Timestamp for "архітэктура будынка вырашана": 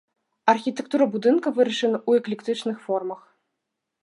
0.53-1.97